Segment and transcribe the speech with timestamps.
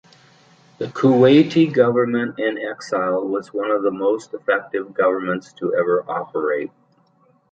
[0.79, 6.71] The Kuwaiti government-in-exile was one of the most effective governments to ever operate.